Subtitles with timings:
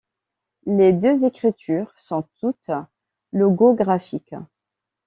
[0.65, 2.71] Les deux écritures sont toutes
[3.33, 4.33] logographiques.